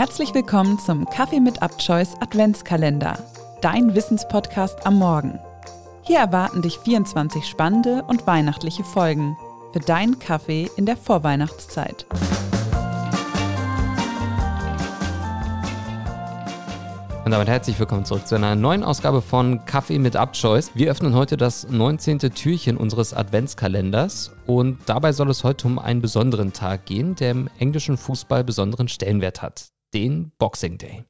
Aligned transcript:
Herzlich 0.00 0.32
willkommen 0.32 0.78
zum 0.78 1.04
Kaffee 1.04 1.40
mit 1.40 1.60
Abchoice 1.60 2.14
Adventskalender, 2.20 3.18
dein 3.60 3.94
Wissenspodcast 3.94 4.86
am 4.86 4.94
Morgen. 4.98 5.38
Hier 6.00 6.20
erwarten 6.20 6.62
dich 6.62 6.78
24 6.78 7.44
spannende 7.44 8.02
und 8.08 8.26
weihnachtliche 8.26 8.82
Folgen 8.82 9.36
für 9.74 9.80
deinen 9.80 10.18
Kaffee 10.18 10.70
in 10.78 10.86
der 10.86 10.96
Vorweihnachtszeit. 10.96 12.06
Und 17.26 17.30
damit 17.30 17.48
herzlich 17.48 17.78
willkommen 17.78 18.06
zurück 18.06 18.26
zu 18.26 18.36
einer 18.36 18.54
neuen 18.54 18.82
Ausgabe 18.82 19.20
von 19.20 19.66
Kaffee 19.66 19.98
mit 19.98 20.16
Abchoice. 20.16 20.70
Wir 20.72 20.90
öffnen 20.90 21.14
heute 21.14 21.36
das 21.36 21.68
19. 21.68 22.20
Türchen 22.20 22.78
unseres 22.78 23.12
Adventskalenders 23.12 24.32
und 24.46 24.78
dabei 24.86 25.12
soll 25.12 25.28
es 25.28 25.44
heute 25.44 25.66
um 25.66 25.78
einen 25.78 26.00
besonderen 26.00 26.54
Tag 26.54 26.86
gehen, 26.86 27.16
der 27.16 27.32
im 27.32 27.50
englischen 27.58 27.98
Fußball 27.98 28.44
besonderen 28.44 28.88
Stellenwert 28.88 29.42
hat, 29.42 29.70
den 29.94 30.32
Boxing 30.38 30.78
Day. 30.78 31.04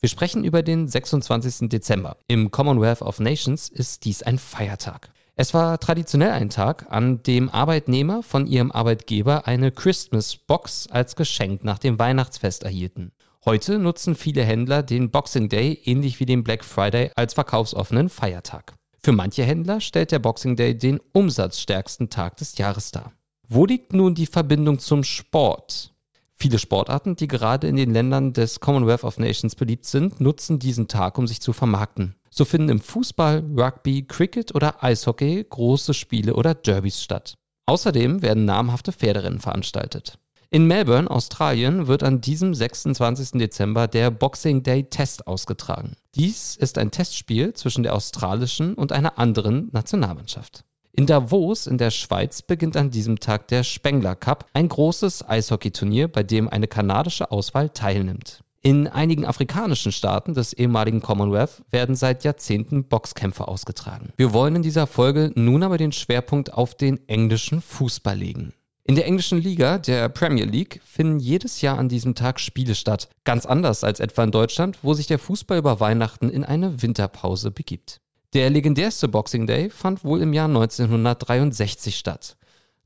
Wir 0.00 0.08
sprechen 0.08 0.44
über 0.44 0.62
den 0.62 0.88
26. 0.88 1.68
Dezember. 1.68 2.16
Im 2.28 2.50
Commonwealth 2.50 3.02
of 3.02 3.18
Nations 3.18 3.68
ist 3.68 4.04
dies 4.04 4.22
ein 4.22 4.38
Feiertag. 4.38 5.10
Es 5.34 5.52
war 5.52 5.78
traditionell 5.78 6.30
ein 6.30 6.48
Tag, 6.48 6.86
an 6.90 7.22
dem 7.22 7.50
Arbeitnehmer 7.50 8.22
von 8.22 8.46
ihrem 8.46 8.72
Arbeitgeber 8.72 9.46
eine 9.46 9.70
Christmas 9.70 10.36
Box 10.36 10.86
als 10.90 11.16
Geschenk 11.16 11.62
nach 11.64 11.78
dem 11.78 11.98
Weihnachtsfest 11.98 12.62
erhielten. 12.62 13.12
Heute 13.44 13.78
nutzen 13.78 14.16
viele 14.16 14.42
Händler 14.42 14.82
den 14.82 15.10
Boxing 15.10 15.48
Day 15.48 15.80
ähnlich 15.84 16.20
wie 16.20 16.26
den 16.26 16.42
Black 16.42 16.64
Friday 16.64 17.10
als 17.16 17.34
verkaufsoffenen 17.34 18.08
Feiertag. 18.08 18.76
Für 19.02 19.12
manche 19.12 19.44
Händler 19.44 19.80
stellt 19.80 20.10
der 20.10 20.18
Boxing 20.18 20.56
Day 20.56 20.76
den 20.76 21.00
umsatzstärksten 21.12 22.10
Tag 22.10 22.38
des 22.38 22.58
Jahres 22.58 22.90
dar. 22.90 23.12
Wo 23.46 23.64
liegt 23.64 23.92
nun 23.92 24.14
die 24.14 24.26
Verbindung 24.26 24.78
zum 24.78 25.04
Sport? 25.04 25.94
Viele 26.38 26.58
Sportarten, 26.58 27.16
die 27.16 27.28
gerade 27.28 27.66
in 27.66 27.76
den 27.76 27.94
Ländern 27.94 28.34
des 28.34 28.60
Commonwealth 28.60 29.04
of 29.04 29.18
Nations 29.18 29.54
beliebt 29.54 29.86
sind, 29.86 30.20
nutzen 30.20 30.58
diesen 30.58 30.86
Tag, 30.86 31.16
um 31.16 31.26
sich 31.26 31.40
zu 31.40 31.54
vermarkten. 31.54 32.14
So 32.28 32.44
finden 32.44 32.68
im 32.68 32.80
Fußball, 32.80 33.42
Rugby, 33.56 34.02
Cricket 34.06 34.54
oder 34.54 34.84
Eishockey 34.84 35.46
große 35.48 35.94
Spiele 35.94 36.34
oder 36.34 36.54
Derbys 36.54 37.02
statt. 37.02 37.38
Außerdem 37.64 38.20
werden 38.20 38.44
namhafte 38.44 38.92
Pferderennen 38.92 39.40
veranstaltet. 39.40 40.18
In 40.50 40.66
Melbourne, 40.66 41.10
Australien, 41.10 41.86
wird 41.86 42.02
an 42.02 42.20
diesem 42.20 42.54
26. 42.54 43.38
Dezember 43.40 43.88
der 43.88 44.10
Boxing 44.10 44.62
Day 44.62 44.84
Test 44.84 45.26
ausgetragen. 45.26 45.96
Dies 46.14 46.54
ist 46.54 46.76
ein 46.76 46.90
Testspiel 46.90 47.54
zwischen 47.54 47.82
der 47.82 47.94
australischen 47.94 48.74
und 48.74 48.92
einer 48.92 49.18
anderen 49.18 49.70
Nationalmannschaft. 49.72 50.64
In 50.98 51.04
Davos 51.04 51.66
in 51.66 51.76
der 51.76 51.90
Schweiz 51.90 52.40
beginnt 52.40 52.74
an 52.74 52.90
diesem 52.90 53.20
Tag 53.20 53.48
der 53.48 53.64
Spengler 53.64 54.14
Cup, 54.14 54.46
ein 54.54 54.66
großes 54.66 55.28
Eishockeyturnier, 55.28 56.08
bei 56.08 56.22
dem 56.22 56.48
eine 56.48 56.68
kanadische 56.68 57.30
Auswahl 57.30 57.68
teilnimmt. 57.68 58.40
In 58.62 58.88
einigen 58.88 59.26
afrikanischen 59.26 59.92
Staaten 59.92 60.32
des 60.32 60.54
ehemaligen 60.54 61.02
Commonwealth 61.02 61.62
werden 61.70 61.96
seit 61.96 62.24
Jahrzehnten 62.24 62.84
Boxkämpfe 62.84 63.46
ausgetragen. 63.46 64.14
Wir 64.16 64.32
wollen 64.32 64.56
in 64.56 64.62
dieser 64.62 64.86
Folge 64.86 65.32
nun 65.34 65.62
aber 65.62 65.76
den 65.76 65.92
Schwerpunkt 65.92 66.54
auf 66.54 66.74
den 66.74 67.06
englischen 67.10 67.60
Fußball 67.60 68.16
legen. 68.16 68.54
In 68.84 68.94
der 68.94 69.04
englischen 69.04 69.38
Liga, 69.38 69.76
der 69.76 70.08
Premier 70.08 70.46
League, 70.46 70.80
finden 70.82 71.18
jedes 71.18 71.60
Jahr 71.60 71.76
an 71.76 71.90
diesem 71.90 72.14
Tag 72.14 72.40
Spiele 72.40 72.74
statt. 72.74 73.10
Ganz 73.24 73.44
anders 73.44 73.84
als 73.84 74.00
etwa 74.00 74.24
in 74.24 74.30
Deutschland, 74.30 74.78
wo 74.80 74.94
sich 74.94 75.06
der 75.06 75.18
Fußball 75.18 75.58
über 75.58 75.78
Weihnachten 75.78 76.30
in 76.30 76.42
eine 76.42 76.80
Winterpause 76.80 77.50
begibt. 77.50 78.00
Der 78.34 78.50
legendärste 78.50 79.08
Boxing 79.08 79.46
Day 79.46 79.70
fand 79.70 80.04
wohl 80.04 80.20
im 80.20 80.32
Jahr 80.32 80.48
1963 80.48 81.96
statt. 81.96 82.36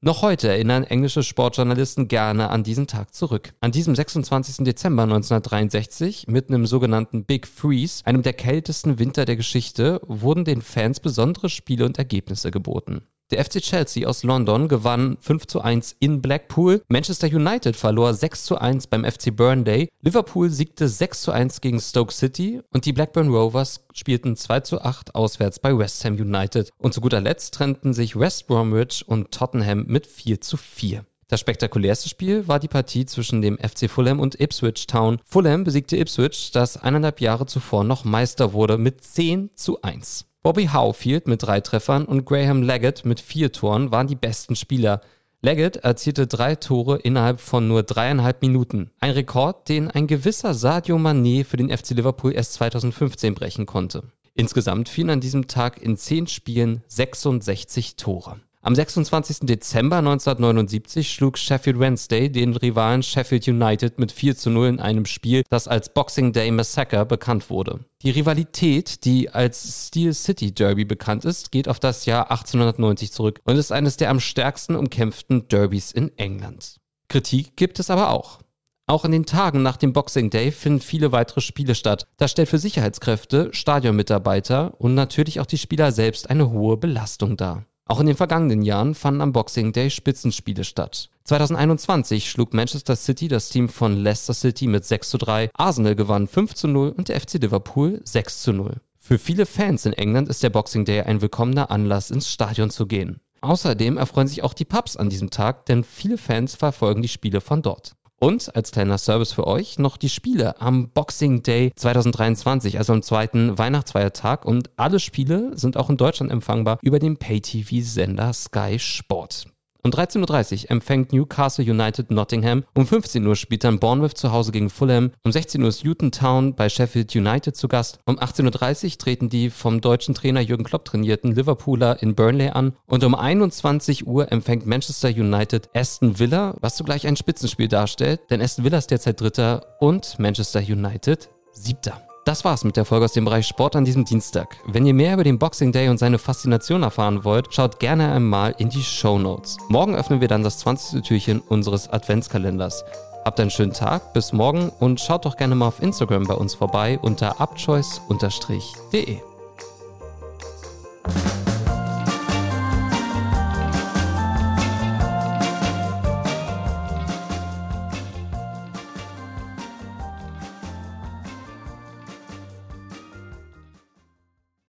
Noch 0.03 0.23
heute 0.23 0.49
erinnern 0.49 0.85
englische 0.85 1.23
Sportjournalisten 1.23 2.09
gerne 2.09 2.49
an 2.49 2.63
diesen 2.63 2.87
Tag 2.87 3.15
zurück. 3.15 3.53
An 3.61 3.71
diesem 3.71 3.95
26. 3.95 4.65
Dezember 4.65 5.03
1963, 5.03 6.27
mitten 6.27 6.55
im 6.55 6.67
sogenannten 6.67 7.25
Big 7.25 7.47
Freeze, 7.47 8.07
einem 8.07 8.23
der 8.23 8.33
kältesten 8.33 8.99
Winter 8.99 9.27
der 9.27 9.37
Geschichte, 9.37 10.01
wurden 10.07 10.47
den 10.47 10.63
Fans 10.63 11.01
besondere 11.01 11.51
Spiele 11.51 11.85
und 11.85 11.99
Ergebnisse 11.99 12.51
geboten. 12.51 13.03
Der 13.31 13.45
FC 13.45 13.61
Chelsea 13.61 14.09
aus 14.09 14.25
London 14.25 14.67
gewann 14.67 15.17
5 15.21 15.47
zu 15.47 15.61
1 15.61 15.95
in 16.01 16.21
Blackpool. 16.21 16.83
Manchester 16.89 17.29
United 17.29 17.77
verlor 17.77 18.13
6 18.13 18.45
zu 18.45 18.59
1 18.59 18.89
beim 18.89 19.05
FC 19.05 19.35
Burnley. 19.35 19.89
Liverpool 20.03 20.51
siegte 20.51 20.89
6 20.89 21.23
zu 21.23 21.31
1 21.31 21.61
gegen 21.61 21.79
Stoke 21.79 22.13
City 22.13 22.61
und 22.73 22.87
die 22.87 22.93
Blackburn 22.93 23.29
Rovers 23.29 23.87
spielten 23.93 24.35
2 24.35 24.61
zu 24.61 24.81
8 24.81 25.15
auswärts 25.15 25.61
bei 25.61 25.79
West 25.79 26.05
Ham 26.05 26.15
United. 26.15 26.71
Und 26.79 26.93
zu 26.93 27.01
guter 27.01 27.21
Letzt 27.21 27.55
trennten 27.55 27.95
sich 27.95 28.19
West 28.19 28.49
Bromwich 28.49 29.05
und 29.07 29.31
Tottenham 29.31 29.85
mit 29.87 30.09
4 30.09 30.41
zu 30.41 30.57
4. 30.57 31.05
Das 31.29 31.39
spektakulärste 31.39 32.09
Spiel 32.09 32.49
war 32.49 32.59
die 32.59 32.67
Partie 32.67 33.07
zwischen 33.07 33.41
dem 33.41 33.57
FC 33.59 33.89
Fulham 33.89 34.19
und 34.19 34.41
Ipswich 34.41 34.89
Town. 34.89 35.21
Fulham 35.25 35.63
besiegte 35.63 35.97
Ipswich, 35.97 36.51
das 36.51 36.77
eineinhalb 36.77 37.21
Jahre 37.21 37.47
zuvor 37.47 37.85
noch 37.85 38.05
Meister 38.05 38.53
wurde, 38.53 38.77
mit 38.77 39.05
10 39.05 39.51
zu 39.55 39.81
1. 39.83 40.27
Bobby 40.43 40.71
Howfield 40.73 41.29
mit 41.29 41.43
drei 41.43 41.61
Treffern 41.61 42.07
und 42.07 42.25
Graham 42.25 42.63
Leggett 42.63 43.05
mit 43.05 43.21
vier 43.21 43.53
Toren 43.53 43.93
waren 43.93 44.07
die 44.07 44.15
besten 44.15 44.57
Spieler. 44.57 45.03
Leggett 45.43 45.77
erzielte 45.77 46.27
drei 46.27 46.55
Tore 46.55 46.97
innerhalb 46.97 47.41
von 47.41 47.69
nur 47.69 47.83
dreieinhalb 47.83 48.41
Minuten. 48.41 48.91
Ein 49.01 49.11
Rekord, 49.11 49.69
den 49.69 49.91
ein 49.91 50.07
gewisser 50.07 50.55
Sadio 50.55 50.97
Mané 50.97 51.45
für 51.45 51.59
den 51.59 51.69
FC 51.69 51.91
Liverpool 51.91 52.33
erst 52.33 52.55
2015 52.55 53.35
brechen 53.35 53.67
konnte. 53.67 54.05
Insgesamt 54.35 54.89
fielen 54.89 55.11
an 55.11 55.21
diesem 55.21 55.47
Tag 55.47 55.83
in 55.83 55.99
zehn 55.99 56.27
Spielen 56.27 56.83
66 56.89 57.97
Tore. 57.97 58.41
Am 58.63 58.75
26. 58.75 59.47
Dezember 59.47 59.97
1979 59.97 61.11
schlug 61.11 61.39
Sheffield 61.39 61.79
Wednesday 61.79 62.31
den 62.31 62.55
Rivalen 62.55 63.03
Sheffield 63.03 63.49
United 63.49 63.99
mit 63.99 64.13
4 64.13 64.37
zu 64.37 64.51
0 64.51 64.69
in 64.69 64.81
einem 64.81 65.07
Spiel, 65.07 65.45
das 65.49 65.67
als 65.67 65.95
Boxing 65.95 66.35
Day 66.35 66.51
Massacre 66.51 67.07
bekannt 67.07 67.49
wurde. 67.49 67.81
Die 68.03 68.11
Rivalität, 68.11 69.07
die 69.07 69.31
als 69.31 69.87
Steel 69.87 70.13
City 70.13 70.53
Derby 70.53 70.85
bekannt 70.85 71.25
ist, 71.25 71.53
geht 71.53 71.69
auf 71.69 71.81
das 71.81 72.05
Jahr 72.05 72.31
1890 72.31 73.13
zurück 73.13 73.41
und 73.45 73.57
ist 73.57 73.73
eines 73.73 73.97
der 73.97 74.11
am 74.11 74.21
stärksten 74.21 74.77
umkämpften 74.77 75.49
Derbys 75.49 75.91
in 75.91 76.17
England. 76.19 76.77
Kritik 77.09 77.57
gibt 77.57 77.79
es 77.79 77.89
aber 77.89 78.11
auch. 78.11 78.41
Auch 78.87 79.07
in 79.07 79.13
den 79.13 79.25
Tagen 79.25 79.63
nach 79.63 79.79
dem 79.79 79.95
Boxing 79.95 80.29
Day 80.29 80.53
finden 80.53 80.81
viele 80.81 81.13
weitere 81.13 81.41
Spiele 81.41 81.75
statt. 81.75 82.07
Das 82.19 82.33
stellt 82.33 82.51
für 82.51 82.59
Sicherheitskräfte, 82.59 83.49
Stadionmitarbeiter 83.53 84.75
und 84.79 84.95
natürlich 84.95 85.41
auch 85.41 85.47
die 85.47 85.59
Spieler 85.59 85.93
selbst 85.93 86.29
eine 86.29 86.51
hohe 86.51 86.77
Belastung 86.77 87.39
dar. 87.39 87.65
Auch 87.91 87.99
in 87.99 88.07
den 88.07 88.15
vergangenen 88.15 88.63
Jahren 88.63 88.95
fanden 88.95 89.21
am 89.21 89.33
Boxing 89.33 89.73
Day 89.73 89.91
Spitzenspiele 89.91 90.63
statt. 90.63 91.11
2021 91.25 92.31
schlug 92.31 92.55
Manchester 92.55 92.95
City 92.95 93.27
das 93.27 93.49
Team 93.49 93.69
von 93.69 93.97
Leicester 93.97 94.33
City 94.33 94.69
mit 94.69 94.85
6 94.85 95.11
zu 95.11 95.19
3, 95.19 95.51
Arsenal 95.55 95.97
gewann 95.97 96.29
5 96.29 96.55
zu 96.55 96.69
0 96.69 96.91
und 96.91 97.09
der 97.09 97.21
FC 97.21 97.43
Liverpool 97.43 98.01
6 98.05 98.43
zu 98.43 98.53
0. 98.53 98.77
Für 98.97 99.19
viele 99.19 99.45
Fans 99.45 99.87
in 99.87 99.93
England 99.93 100.29
ist 100.29 100.45
der 100.45 100.51
Boxing 100.51 100.85
Day 100.85 101.01
ein 101.01 101.21
willkommener 101.21 101.73
Anlass, 101.73 102.13
ins 102.13 102.31
Stadion 102.31 102.71
zu 102.71 102.87
gehen. 102.87 103.19
Außerdem 103.41 103.97
erfreuen 103.97 104.29
sich 104.29 104.45
auch 104.45 104.55
die 104.55 104.65
Pubs 104.65 104.97
an 104.97 105.11
diesem 105.11 105.31
Tag, 105.31 105.67
denn 105.67 105.83
viele 105.83 106.17
Fans 106.17 106.55
verfolgen 106.55 107.03
die 107.03 107.09
Spiele 107.09 107.41
von 107.41 107.61
dort. 107.61 107.97
Und 108.23 108.55
als 108.55 108.71
kleiner 108.71 108.99
Service 108.99 109.33
für 109.33 109.47
euch 109.47 109.79
noch 109.79 109.97
die 109.97 110.11
Spiele 110.11 110.61
am 110.61 110.91
Boxing 110.91 111.43
Day 111.43 111.73
2023, 111.75 112.77
also 112.77 112.93
am 112.93 113.03
zweiten 113.03 113.57
Weihnachtsfeiertag. 113.57 114.45
Und 114.45 114.69
alle 114.77 115.01
Spiele 115.01 115.57
sind 115.57 115.79
auch 115.79 115.89
in 115.89 115.97
Deutschland 115.97 116.31
empfangbar 116.31 116.79
über 116.83 116.99
den 116.99 117.17
Pay-TV-Sender 117.17 118.35
Sky 118.35 118.79
Sport. 118.79 119.47
Um 119.83 119.91
13.30 119.91 120.65
Uhr 120.65 120.71
empfängt 120.71 121.13
Newcastle 121.13 121.65
United 121.65 122.11
Nottingham. 122.11 122.65
Um 122.75 122.87
15 122.87 123.27
Uhr 123.27 123.37
spielt 123.37 123.65
dann 123.65 123.79
Bournemouth 123.79 124.17
zu 124.17 124.33
Hause 124.33 124.53
gegen 124.53 124.71
Fulham. 124.71 125.13
Um 125.23 125.33
16 125.33 125.63
Uhr 125.63 125.69
ist 125.69 125.85
Luton 125.85 126.13
Town 126.13 126.55
bei 126.55 126.69
Sheffield 126.69 127.15
United 127.15 127.57
zu 127.57 127.69
Gast. 127.69 127.99
Um 128.05 128.19
18.30 128.19 128.85
Uhr 128.85 128.99
treten 128.99 129.29
die 129.29 129.51
vom 129.51 129.81
deutschen 129.81 130.15
Trainer 130.15 130.41
Jürgen 130.41 130.65
Klopp 130.65 130.85
trainierten 130.85 131.35
Liverpooler 131.35 132.03
in 132.03 132.15
Burnley 132.15 132.49
an. 132.51 132.75
Und 132.87 133.05
um 133.05 133.15
21 133.15 134.07
Uhr 134.07 134.31
empfängt 134.31 134.67
Manchester 134.67 135.09
United 135.09 135.71
Aston 135.75 136.19
Villa, 136.19 136.57
was 136.61 136.77
zugleich 136.77 137.07
ein 137.07 137.17
Spitzenspiel 137.17 137.69
darstellt, 137.69 138.21
denn 138.31 138.43
Aston 138.43 138.65
Villa 138.65 138.79
ist 138.79 138.91
derzeit 138.91 139.21
Dritter 139.21 139.65
und 139.81 140.19
Manchester 140.19 140.61
United 140.61 141.31
Siebter. 141.53 142.10
Das 142.31 142.45
war's 142.45 142.63
mit 142.63 142.77
der 142.77 142.85
Folge 142.85 143.07
aus 143.07 143.13
dem 143.13 143.25
Bereich 143.25 143.45
Sport 143.45 143.75
an 143.75 143.85
diesem 143.85 144.05
Dienstag. 144.05 144.59
Wenn 144.65 144.87
ihr 144.87 144.95
mehr 144.95 145.15
über 145.15 145.25
den 145.25 145.41
Boxing 145.41 145.73
Day 145.73 145.89
und 145.89 145.99
seine 145.99 146.21
Faszination 146.21 146.85
erfahren 146.85 147.25
wollt, 147.25 147.53
schaut 147.53 147.81
gerne 147.81 148.13
einmal 148.13 148.55
in 148.57 148.69
die 148.69 148.85
Show 148.85 149.19
Notes. 149.19 149.57
Morgen 149.69 149.97
öffnen 149.97 150.21
wir 150.21 150.29
dann 150.29 150.45
das 150.45 150.61
20. 150.61 151.03
Türchen 151.03 151.41
unseres 151.41 151.89
Adventskalenders. 151.89 152.85
Habt 153.25 153.41
einen 153.41 153.51
schönen 153.51 153.73
Tag, 153.73 154.13
bis 154.13 154.33
morgen 154.33 154.71
und 154.79 155.01
schaut 155.01 155.25
doch 155.25 155.37
gerne 155.37 155.57
mal 155.57 155.67
auf 155.67 155.83
Instagram 155.83 156.29
bei 156.29 156.35
uns 156.35 156.55
vorbei 156.55 157.01
unter 157.03 157.41
upchoice.de. 157.41 159.30